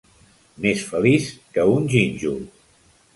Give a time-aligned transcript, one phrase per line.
[0.65, 1.27] Més feliç
[1.57, 2.41] que un gínjol.